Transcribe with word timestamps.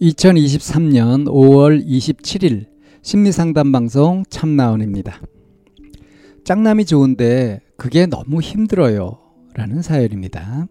2023년 0.00 1.26
5월 1.26 1.84
27일 1.84 2.66
심리상담 3.02 3.72
방송 3.72 4.22
참나원입니다. 4.30 5.20
짝남이 6.44 6.84
좋은데 6.84 7.60
그게 7.76 8.06
너무 8.06 8.40
힘들어요. 8.40 9.18
라는 9.54 9.82
사연입니다. 9.82 10.68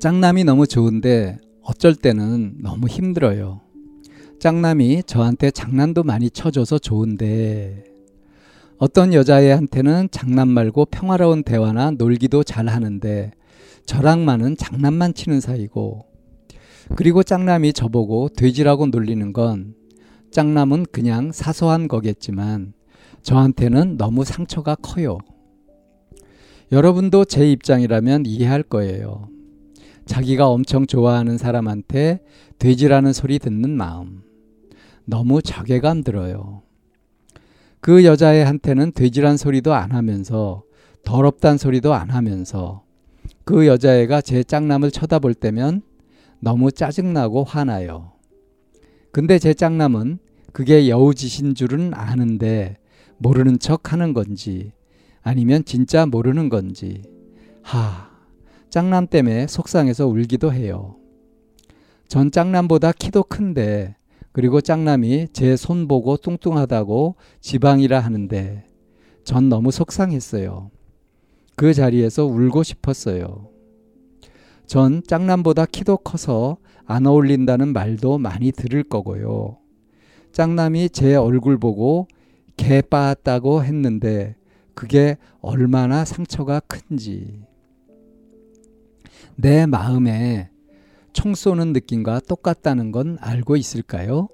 짝남이 0.00 0.44
너무 0.44 0.66
좋은데 0.66 1.36
어쩔 1.62 1.94
때는 1.94 2.54
너무 2.62 2.88
힘들어요. 2.88 3.60
짝남이 4.38 5.02
저한테 5.06 5.50
장난도 5.50 6.04
많이 6.04 6.30
쳐줘서 6.30 6.78
좋은데 6.78 7.84
어떤 8.78 9.12
여자애한테는 9.12 10.08
장난 10.10 10.48
말고 10.48 10.86
평화로운 10.86 11.42
대화나 11.42 11.90
놀기도 11.90 12.44
잘 12.44 12.66
하는데 12.68 13.32
저랑만은 13.84 14.56
장난만 14.56 15.12
치는 15.12 15.42
사이고 15.42 16.09
그리고 16.96 17.22
짝남이 17.22 17.72
저보고 17.72 18.30
돼지라고 18.30 18.86
놀리는 18.86 19.32
건 19.32 19.74
짝남은 20.30 20.86
그냥 20.92 21.32
사소한 21.32 21.88
거겠지만 21.88 22.72
저한테는 23.22 23.96
너무 23.96 24.24
상처가 24.24 24.74
커요. 24.74 25.18
여러분도 26.72 27.24
제 27.24 27.50
입장이라면 27.50 28.26
이해할 28.26 28.62
거예요. 28.62 29.28
자기가 30.06 30.48
엄청 30.48 30.86
좋아하는 30.86 31.38
사람한테 31.38 32.20
돼지라는 32.58 33.12
소리 33.12 33.38
듣는 33.38 33.70
마음. 33.70 34.22
너무 35.04 35.42
자괴감 35.42 36.02
들어요. 36.02 36.62
그 37.80 38.04
여자애한테는 38.04 38.92
돼지란 38.92 39.36
소리도 39.36 39.74
안 39.74 39.92
하면서 39.92 40.62
더럽단 41.04 41.58
소리도 41.58 41.94
안 41.94 42.10
하면서 42.10 42.82
그 43.44 43.66
여자애가 43.66 44.20
제 44.20 44.44
짝남을 44.44 44.90
쳐다볼 44.90 45.34
때면 45.34 45.82
너무 46.40 46.72
짜증나고 46.72 47.44
화나요. 47.44 48.12
근데 49.12 49.38
제 49.38 49.54
짝남은 49.54 50.18
그게 50.52 50.88
여우짓인 50.88 51.54
줄은 51.54 51.92
아는데 51.94 52.76
모르는 53.18 53.58
척 53.58 53.92
하는 53.92 54.14
건지 54.14 54.72
아니면 55.22 55.64
진짜 55.64 56.06
모르는 56.06 56.48
건지 56.48 57.02
하 57.62 58.10
짝남 58.70 59.06
때문에 59.06 59.46
속상해서 59.46 60.06
울기도 60.06 60.52
해요. 60.52 60.96
전 62.08 62.30
짝남보다 62.30 62.92
키도 62.92 63.24
큰데 63.24 63.96
그리고 64.32 64.60
짝남이 64.60 65.28
제 65.32 65.56
손 65.56 65.88
보고 65.88 66.16
뚱뚱하다고 66.16 67.16
지방이라 67.40 68.00
하는데 68.00 68.64
전 69.24 69.48
너무 69.48 69.70
속상했어요. 69.70 70.70
그 71.56 71.74
자리에서 71.74 72.24
울고 72.24 72.62
싶었어요. 72.62 73.50
전 74.70 75.02
짝남보다 75.04 75.66
키도 75.66 75.96
커서 75.96 76.56
안 76.84 77.04
어울린다는 77.04 77.72
말도 77.72 78.18
많이 78.18 78.52
들을 78.52 78.84
거고요. 78.84 79.58
짝남이 80.30 80.90
제 80.90 81.16
얼굴 81.16 81.58
보고 81.58 82.06
개 82.56 82.80
빠았다고 82.80 83.64
했는데 83.64 84.36
그게 84.76 85.16
얼마나 85.40 86.04
상처가 86.04 86.60
큰지. 86.60 87.42
내 89.34 89.66
마음에 89.66 90.50
총 91.12 91.34
쏘는 91.34 91.72
느낌과 91.72 92.20
똑같다는 92.28 92.92
건 92.92 93.18
알고 93.20 93.56
있을까요? 93.56 94.28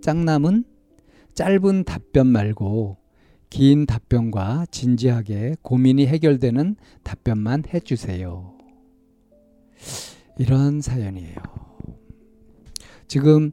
짝남은 0.00 0.64
짧은 1.34 1.84
답변 1.84 2.26
말고 2.28 2.96
긴 3.50 3.84
답변과 3.84 4.64
진지하게 4.70 5.56
고민이 5.60 6.06
해결되는 6.06 6.76
답변만 7.02 7.64
해주세요. 7.74 8.61
이런 10.38 10.80
사연이에요. 10.80 11.36
지금 13.08 13.52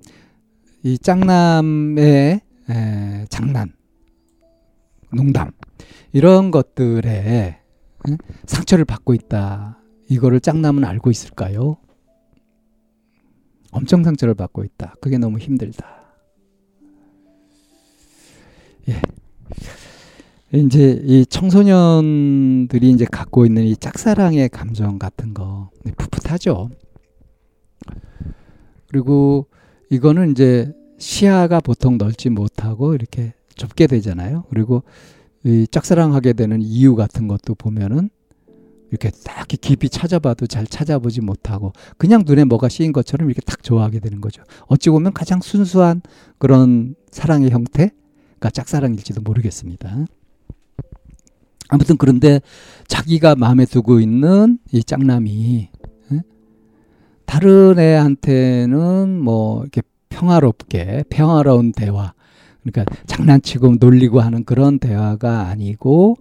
이 0.83 0.97
짝남의 0.97 2.41
에, 2.69 3.25
장난, 3.29 3.73
농담 5.11 5.51
이런 6.13 6.51
것들에 6.51 7.09
에? 7.09 7.59
상처를 8.45 8.85
받고 8.85 9.13
있다. 9.13 9.77
이거를 10.09 10.39
짝남은 10.39 10.85
알고 10.85 11.11
있을까요? 11.11 11.77
엄청 13.71 14.03
상처를 14.03 14.33
받고 14.33 14.63
있다. 14.63 14.95
그게 15.01 15.17
너무 15.17 15.37
힘들다. 15.37 15.99
예. 18.87 19.01
이제 20.51 20.99
이 21.05 21.25
청소년들이 21.27 22.89
이제 22.89 23.05
갖고 23.05 23.45
있는 23.45 23.65
이 23.65 23.75
짝사랑의 23.75 24.49
감정 24.49 24.97
같은 24.97 25.33
거 25.35 25.69
네, 25.83 25.91
풋풋하죠. 25.95 26.69
그리고 28.87 29.47
이거는 29.91 30.31
이제 30.31 30.73
시야가 30.97 31.59
보통 31.59 31.97
넓지 31.99 32.29
못하고 32.29 32.95
이렇게 32.95 33.33
좁게 33.55 33.85
되잖아요. 33.87 34.45
그리고 34.49 34.83
이 35.43 35.67
짝사랑하게 35.69 36.33
되는 36.33 36.61
이유 36.61 36.95
같은 36.95 37.27
것도 37.27 37.53
보면은 37.53 38.09
이렇게 38.89 39.11
딱 39.23 39.47
깊이 39.47 39.87
찾아봐도 39.87 40.47
잘 40.47 40.65
찾아보지 40.65 41.21
못하고 41.21 41.73
그냥 41.99 42.23
눈에 42.25 42.43
뭐가 42.43 42.69
씌인 42.69 42.91
것처럼 42.91 43.29
이렇게 43.29 43.41
딱 43.41 43.61
좋아하게 43.61 43.99
되는 43.99 44.19
거죠. 44.19 44.41
어찌 44.65 44.89
보면 44.89 45.13
가장 45.13 45.41
순수한 45.41 46.01
그런 46.39 46.95
사랑의 47.11 47.51
형태가 47.51 48.49
짝사랑일지도 48.51 49.21
모르겠습니다. 49.21 50.05
아무튼 51.69 51.97
그런데 51.97 52.41
자기가 52.87 53.35
마음에 53.35 53.65
두고 53.65 53.99
있는 53.99 54.59
이 54.71 54.83
짝남이 54.83 55.69
다른 57.25 57.77
애한테는 57.77 59.21
뭐 59.21 59.61
이렇게 59.61 59.81
평화롭게 60.09 61.05
평화로운 61.09 61.71
대화 61.71 62.13
그러니까 62.63 62.93
장난치고 63.05 63.75
놀리고 63.79 64.19
하는 64.19 64.43
그런 64.43 64.79
대화가 64.79 65.47
아니고 65.47 66.17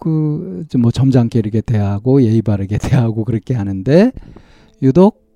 그 0.00 0.64
뭐 0.78 0.90
점잖게 0.90 1.38
이렇게 1.38 1.60
대하고 1.60 2.22
예의 2.22 2.42
바르게 2.42 2.78
대하고 2.82 3.24
그렇게 3.24 3.54
하는데 3.54 4.12
유독 4.82 5.28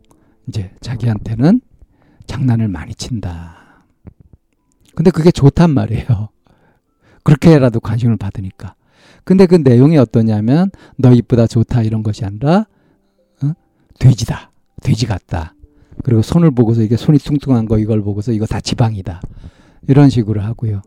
이제 0.48 0.70
자기한테는 0.80 1.60
장난을 2.26 2.68
많이 2.68 2.94
친다. 2.94 3.84
근데 4.94 5.10
그게 5.10 5.30
좋단 5.30 5.70
말이에요. 5.70 6.28
그렇게라도 7.24 7.80
관심을 7.80 8.16
받으니까. 8.16 8.74
근데 9.24 9.46
그 9.46 9.54
내용이 9.56 9.96
어떠냐면 9.96 10.70
너 10.96 11.12
이쁘다 11.12 11.46
좋다 11.46 11.82
이런 11.82 12.02
것이 12.02 12.24
아니라 12.24 12.66
어? 13.42 13.52
돼지다. 13.98 14.50
돼지 14.82 15.06
같다. 15.06 15.54
그리고 16.02 16.20
손을 16.22 16.50
보고서 16.50 16.82
이게 16.82 16.96
손이 16.96 17.18
뚱뚱한 17.18 17.66
거 17.66 17.78
이걸 17.78 18.02
보고서 18.02 18.32
이거 18.32 18.44
다 18.46 18.60
지방이다. 18.60 19.20
이런 19.88 20.10
식으로 20.10 20.42
하고요. 20.42 20.82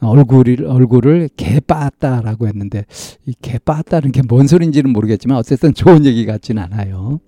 얼굴을 0.00 0.64
얼굴을 0.66 1.30
개 1.36 1.58
빠았다라고 1.60 2.46
했는데 2.48 2.84
이개 3.26 3.58
빠았다는 3.58 4.12
게 4.12 4.22
뭔 4.22 4.46
소리인지는 4.46 4.90
모르겠지만 4.92 5.38
어쨌든 5.38 5.72
좋은 5.74 6.04
얘기 6.04 6.26
같진 6.26 6.58
않아요. 6.58 7.20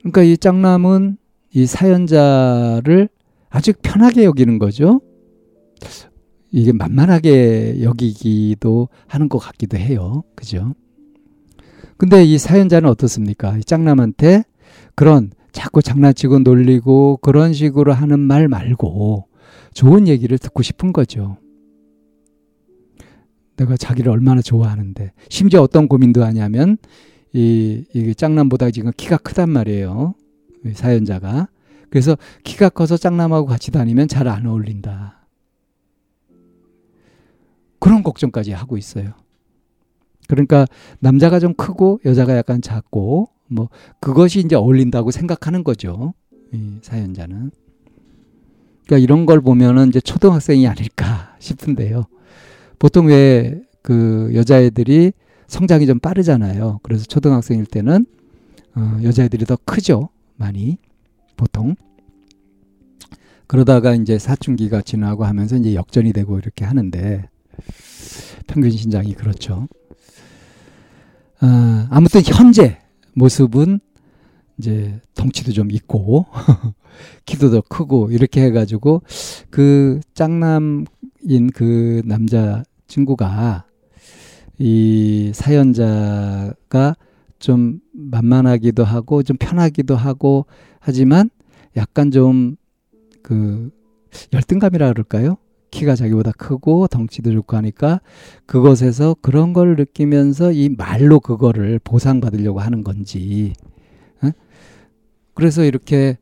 그러니까 0.00 0.22
이 0.22 0.36
짱남은 0.36 1.16
이 1.52 1.66
사연자를 1.66 3.08
아주 3.48 3.72
편하게 3.82 4.24
여기는 4.24 4.58
거죠. 4.58 5.00
이게 6.52 6.72
만만하게 6.72 7.82
여기기도 7.82 8.88
하는 9.06 9.28
것 9.28 9.38
같기도 9.38 9.76
해요. 9.78 10.24
그죠? 10.34 10.74
근데 11.96 12.24
이 12.24 12.38
사연자는 12.38 12.88
어떻습니까? 12.88 13.56
이 13.58 13.64
짱남한테 13.64 14.44
그런 14.94 15.30
자꾸 15.52 15.82
장난치고 15.82 16.40
놀리고 16.40 17.18
그런 17.18 17.52
식으로 17.52 17.92
하는 17.92 18.18
말 18.18 18.48
말고 18.48 19.26
좋은 19.74 20.08
얘기를 20.08 20.38
듣고 20.38 20.62
싶은 20.62 20.92
거죠. 20.92 21.36
내가 23.56 23.76
자기를 23.76 24.10
얼마나 24.10 24.40
좋아하는데 24.40 25.12
심지어 25.28 25.60
어떤 25.62 25.86
고민도 25.86 26.24
하냐면 26.24 26.78
이, 27.32 27.84
이 27.94 28.14
짱남보다 28.14 28.70
지금 28.70 28.90
키가 28.96 29.18
크단 29.18 29.50
말이에요. 29.50 30.14
사연자가. 30.72 31.48
그래서 31.90 32.16
키가 32.44 32.70
커서 32.70 32.96
짱남하고 32.96 33.46
같이 33.46 33.70
다니면 33.70 34.08
잘 34.08 34.28
안 34.28 34.46
어울린다. 34.46 35.19
그런 37.80 38.02
걱정까지 38.02 38.52
하고 38.52 38.76
있어요. 38.76 39.12
그러니까 40.28 40.66
남자가 41.00 41.40
좀 41.40 41.54
크고 41.54 42.00
여자가 42.04 42.36
약간 42.36 42.62
작고 42.62 43.30
뭐 43.48 43.68
그것이 43.98 44.38
이제 44.38 44.54
어울린다고 44.54 45.10
생각하는 45.10 45.64
거죠. 45.64 46.14
이 46.52 46.78
사연자는. 46.82 47.50
그러니까 48.86 48.98
이런 49.02 49.26
걸 49.26 49.40
보면은 49.40 49.88
이제 49.88 50.00
초등학생이 50.00 50.68
아닐까 50.68 51.34
싶은데요. 51.40 52.04
보통 52.78 53.06
왜 53.06 53.60
그 53.82 54.30
여자애들이 54.34 55.12
성장이 55.46 55.86
좀 55.86 55.98
빠르잖아요. 55.98 56.80
그래서 56.82 57.04
초등학생일 57.04 57.66
때는 57.66 58.06
어, 58.76 59.00
여자애들이 59.02 59.46
더 59.46 59.56
크죠. 59.64 60.10
많이 60.36 60.78
보통. 61.36 61.74
그러다가 63.46 63.94
이제 63.94 64.18
사춘기가 64.18 64.80
지나고 64.82 65.24
하면서 65.24 65.56
이제 65.56 65.74
역전이 65.74 66.12
되고 66.12 66.38
이렇게 66.38 66.64
하는데 66.64 67.28
평균 68.46 68.70
신장이 68.70 69.14
그렇죠. 69.14 69.68
아, 71.40 71.86
아무튼 71.90 72.22
현재 72.24 72.78
모습은 73.14 73.80
이제 74.58 75.00
덩치도 75.14 75.52
좀 75.52 75.70
있고 75.70 76.26
키도 77.24 77.50
더 77.50 77.62
크고 77.62 78.10
이렇게 78.10 78.42
해가지고 78.42 79.02
그 79.48 80.00
짱남인 80.14 81.50
그 81.54 82.02
남자 82.04 82.62
친구가 82.88 83.64
이 84.58 85.32
사연자가 85.34 86.94
좀 87.38 87.80
만만하기도 87.92 88.84
하고 88.84 89.22
좀 89.22 89.36
편하기도 89.38 89.96
하고 89.96 90.46
하지만 90.80 91.30
약간 91.76 92.10
좀 92.10 92.60
그 93.22 93.70
열등감이라 94.32 94.88
그럴까요? 94.92 95.36
키가 95.70 95.94
자기보다 95.94 96.32
크고 96.32 96.86
덩치도 96.88 97.32
좋고 97.32 97.56
하니까 97.56 98.00
그것에서 98.46 99.16
그런 99.20 99.52
걸 99.52 99.76
느끼면서 99.76 100.52
이 100.52 100.68
말로 100.68 101.20
그거를 101.20 101.78
보상받으려고 101.82 102.60
하는 102.60 102.84
건지 102.84 103.52
어? 104.22 104.30
그래서 105.34 105.64
이렇게 105.64 106.18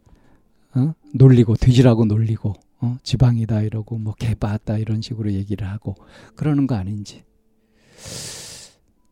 어? 0.75 0.95
놀리고 1.15 1.57
뒤지라고 1.57 2.05
놀리고 2.05 2.55
어? 2.81 2.97
지방이다 3.03 3.63
이러고 3.63 3.99
뭐 3.99 4.15
개빠다 4.15 4.79
이런 4.79 5.01
식으로 5.01 5.33
얘기를 5.33 5.69
하고 5.69 5.95
그러는 6.37 6.67
거 6.67 6.75
아닌지 6.75 7.23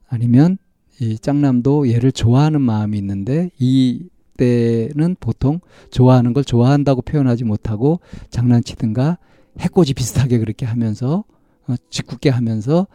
아니면 0.08 0.58
이 1.00 1.18
짱남도 1.18 1.90
얘를 1.90 2.12
좋아하는 2.12 2.60
마음이 2.60 2.96
있는데 2.98 3.50
이 3.58 4.08
때는 4.36 5.16
보통 5.18 5.60
좋아하는 5.90 6.32
걸 6.32 6.44
좋아한다고 6.44 7.02
표현하지 7.02 7.44
못하고 7.44 8.00
장난치든가 8.30 9.18
해코지 9.58 9.94
비슷하게 9.94 10.38
그렇게 10.38 10.66
하면서 10.66 11.24
어, 11.68 11.74
짓궂게 11.90 12.30
하면서 12.30 12.86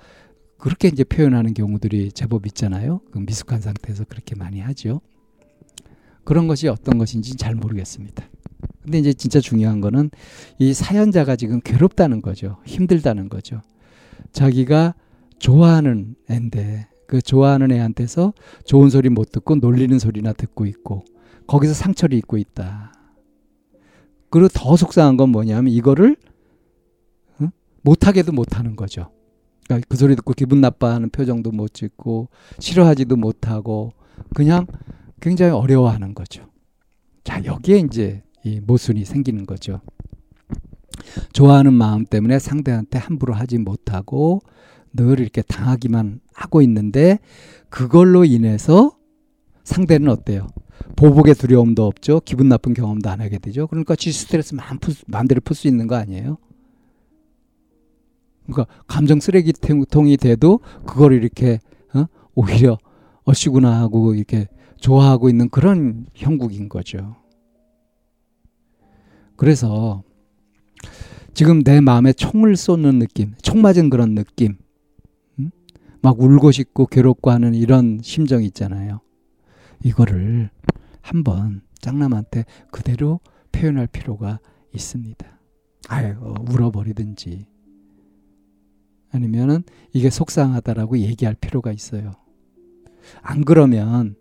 그렇게 0.57 0.87
이제 0.87 1.03
표현하는 1.03 1.53
경우들이 1.53 2.11
제법 2.11 2.45
있잖아요. 2.47 3.01
그 3.11 3.19
미숙한 3.19 3.61
상태에서 3.61 4.05
그렇게 4.05 4.35
많이 4.35 4.59
하죠. 4.59 5.01
그런 6.23 6.47
것이 6.47 6.67
어떤 6.67 6.97
것인지 6.97 7.35
잘 7.35 7.55
모르겠습니다. 7.55 8.23
근데 8.83 8.99
이제 8.99 9.13
진짜 9.13 9.39
중요한 9.39 9.81
거는 9.81 10.11
이 10.59 10.73
사연자가 10.73 11.35
지금 11.35 11.61
괴롭다는 11.61 12.21
거죠. 12.21 12.57
힘들다는 12.65 13.27
거죠. 13.27 13.61
자기가 14.31 14.93
좋아하는 15.39 16.15
애인데 16.29 16.87
그 17.07 17.21
좋아하는 17.21 17.71
애한테서 17.71 18.33
좋은 18.63 18.89
소리 18.89 19.09
못 19.09 19.31
듣고 19.31 19.55
놀리는 19.55 19.97
소리나 19.97 20.33
듣고 20.33 20.65
있고 20.65 21.03
거기서 21.47 21.73
상처를 21.73 22.17
입고 22.19 22.37
있다. 22.37 22.93
그리고 24.29 24.47
더 24.53 24.77
속상한 24.77 25.17
건 25.17 25.29
뭐냐면 25.29 25.73
이거를 25.73 26.15
못하게도 27.83 28.31
못하는 28.31 28.75
거죠. 28.75 29.11
그러니까 29.65 29.87
그 29.89 29.97
소리 29.97 30.15
듣고 30.15 30.33
기분 30.33 30.61
나빠하는 30.61 31.09
표정도 31.09 31.51
못 31.51 31.73
짓고 31.73 32.29
싫어하지도 32.59 33.15
못하고 33.15 33.93
그냥 34.35 34.67
굉장히 35.21 35.51
어려워하는 35.51 36.13
거죠. 36.13 36.45
자 37.23 37.43
여기에 37.45 37.79
이제 37.79 38.23
이 38.43 38.59
모순이 38.59 39.05
생기는 39.05 39.45
거죠. 39.45 39.81
좋아하는 41.33 41.73
마음 41.73 42.05
때문에 42.05 42.39
상대한테 42.39 42.99
함부로 42.99 43.33
하지 43.33 43.57
못하고 43.57 44.41
늘 44.93 45.19
이렇게 45.19 45.41
당하기만 45.41 46.19
하고 46.33 46.61
있는데 46.61 47.19
그걸로 47.69 48.25
인해서 48.25 48.97
상대는 49.63 50.09
어때요? 50.09 50.47
보복의 50.95 51.35
두려움도 51.35 51.85
없죠. 51.85 52.21
기분 52.25 52.49
나쁜 52.49 52.73
경험도 52.73 53.09
안 53.09 53.21
하게 53.21 53.37
되죠. 53.37 53.67
그러니까 53.67 53.95
지 53.95 54.11
스트레스 54.11 54.55
마음대로 55.07 55.39
풀 55.41 55.55
수 55.55 55.67
있는 55.67 55.87
거 55.87 55.95
아니에요? 55.95 56.37
그러니까 58.51 58.73
감정 58.87 59.19
쓰레기통이 59.19 60.17
돼도 60.17 60.59
그걸 60.85 61.13
이렇게 61.13 61.59
어? 61.93 62.05
오히려 62.35 62.77
어시구나 63.23 63.79
하고 63.79 64.13
이렇게 64.13 64.47
좋아하고 64.77 65.29
있는 65.29 65.49
그런 65.49 66.05
형국인 66.13 66.69
거죠. 66.69 67.15
그래서 69.35 70.03
지금 71.33 71.63
내 71.63 71.79
마음에 71.81 72.13
총을 72.13 72.55
쏘는 72.55 72.99
느낌, 72.99 73.33
총 73.41 73.61
맞은 73.61 73.89
그런 73.89 74.15
느낌, 74.15 74.57
음? 75.39 75.49
막 76.01 76.19
울고 76.19 76.51
싶고 76.51 76.87
괴롭고 76.87 77.31
하는 77.31 77.55
이런 77.55 77.99
심정이 78.03 78.45
있잖아요. 78.47 79.01
이거를 79.83 80.49
한번 81.01 81.61
짱남한테 81.79 82.45
그대로 82.71 83.19
표현할 83.51 83.87
필요가 83.87 84.39
있습니다. 84.73 85.25
아유, 85.89 86.15
울어버리든지 86.49 87.45
아니면은 89.11 89.63
이게 89.93 90.09
속상하다라고 90.09 90.99
얘기할 90.99 91.35
필요가 91.35 91.71
있어요. 91.71 92.13
안 93.21 93.43
그러면 93.43 94.15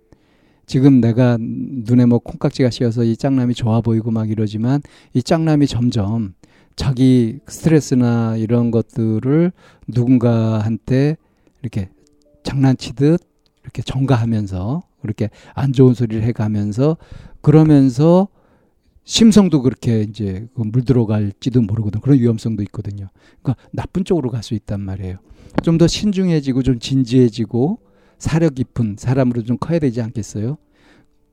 지금 0.66 1.00
내가 1.00 1.36
눈에 1.40 2.06
뭐 2.06 2.18
콩깍지가 2.18 2.70
씌어서 2.70 3.04
이 3.04 3.16
짱남이 3.16 3.54
좋아 3.54 3.80
보이고 3.80 4.10
막 4.10 4.30
이러지만 4.30 4.80
이 5.14 5.22
짱남이 5.22 5.66
점점 5.66 6.34
자기 6.76 7.40
스트레스나 7.46 8.36
이런 8.36 8.70
것들을 8.70 9.52
누군가한테 9.88 11.16
이렇게 11.62 11.88
장난치듯 12.44 13.20
이렇게 13.62 13.82
전가하면서 13.82 14.82
그렇게 15.02 15.30
안 15.54 15.72
좋은 15.72 15.94
소리를 15.94 16.22
해가면서 16.22 16.96
그러면서 17.40 18.28
심성도 19.04 19.62
그렇게 19.62 20.02
이제 20.02 20.46
그 20.54 20.62
물들어갈지도 20.62 21.62
모르거든. 21.62 22.00
그런 22.00 22.18
위험성도 22.18 22.62
있거든요. 22.64 23.08
그러니까 23.42 23.62
나쁜 23.72 24.04
쪽으로 24.04 24.30
갈 24.30 24.42
수 24.42 24.54
있단 24.54 24.80
말이에요. 24.80 25.18
좀 25.62 25.78
더 25.78 25.86
신중해지고 25.86 26.62
좀 26.62 26.78
진지해지고 26.78 27.80
사려 28.18 28.50
깊은 28.50 28.96
사람으로 28.98 29.42
좀 29.42 29.56
커야 29.58 29.78
되지 29.78 30.00
않겠어요? 30.02 30.58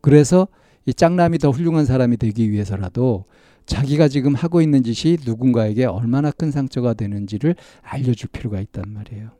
그래서 0.01 0.47
이 0.85 0.93
짱남이 0.93 1.37
더 1.37 1.51
훌륭한 1.51 1.85
사람이 1.85 2.17
되기 2.17 2.49
위해서라도 2.51 3.25
자기가 3.65 4.07
지금 4.07 4.33
하고 4.33 4.61
있는 4.61 4.81
짓이 4.83 5.17
누군가에게 5.25 5.85
얼마나 5.85 6.31
큰 6.31 6.51
상처가 6.51 6.93
되는지를 6.93 7.55
알려줄 7.81 8.29
필요가 8.31 8.61
있단 8.61 8.85
말이에요. 8.89 9.31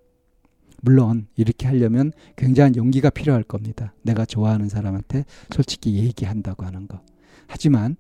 물론 0.82 1.28
이렇게 1.36 1.66
하려면 1.68 2.12
굉장한 2.36 2.76
용기가 2.76 3.10
필요할 3.10 3.44
겁니다. 3.44 3.94
내가 4.04 4.26
좋아하는 4.26 4.70
사람한테 4.70 5.24
솔직히 5.50 5.96
얘기한다고 5.96 6.66
하는 6.66 6.88
거. 6.88 7.02
하지만 7.48 7.96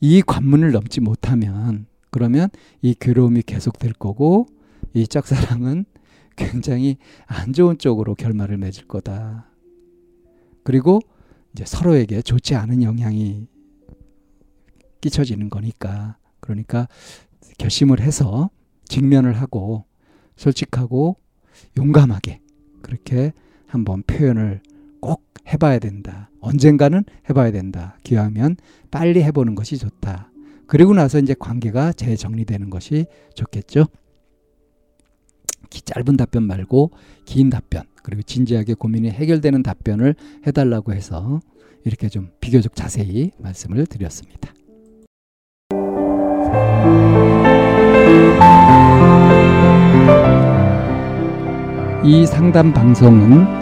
이 0.00 0.22
관문을 0.22 0.72
넘지 0.72 1.00
못하면 1.00 1.86
그러면 2.10 2.50
이 2.82 2.94
괴로움이 2.94 3.42
계속될 3.42 3.94
거고 3.94 4.46
이 4.92 5.06
짝사랑은 5.06 5.86
굉장히 6.36 6.98
안 7.26 7.52
좋은 7.52 7.78
쪽으로 7.78 8.14
결말을 8.14 8.58
맺을 8.58 8.86
거다. 8.86 9.48
그리고 10.64 11.00
이제 11.52 11.64
서로에게 11.66 12.22
좋지 12.22 12.54
않은 12.54 12.82
영향이 12.82 13.46
끼쳐지는 15.00 15.50
거니까 15.50 16.16
그러니까 16.40 16.88
결심을 17.58 18.00
해서 18.00 18.50
직면을 18.86 19.34
하고 19.34 19.84
솔직하고 20.36 21.16
용감하게 21.76 22.40
그렇게 22.82 23.32
한번 23.66 24.02
표현을 24.02 24.60
꼭 25.02 25.24
해봐야 25.52 25.80
된다. 25.80 26.30
언젠가는 26.40 27.04
해봐야 27.28 27.50
된다. 27.50 27.98
기왕이면 28.04 28.56
빨리 28.90 29.22
해보는 29.22 29.54
것이 29.56 29.76
좋다. 29.76 30.30
그리고 30.66 30.94
나서 30.94 31.18
이제 31.18 31.34
관계가 31.38 31.92
재정리되는 31.92 32.70
것이 32.70 33.04
좋겠죠. 33.34 33.86
짧은 35.84 36.16
답변 36.16 36.44
말고 36.44 36.92
긴 37.24 37.50
답변 37.50 37.82
그리고 38.02 38.22
진지하게 38.22 38.74
고민이 38.74 39.10
해결되는 39.10 39.62
답변을 39.62 40.14
해달라고 40.46 40.92
해서 40.92 41.40
이렇게 41.84 42.08
좀 42.08 42.30
비교적 42.40 42.76
자세히 42.76 43.32
말씀을 43.38 43.86
드렸습니다. 43.86 44.52
이 52.04 52.26
상담 52.26 52.72
방송은 52.72 53.61